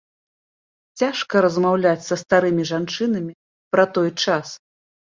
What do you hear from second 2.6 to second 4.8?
жанчынамі пра той час.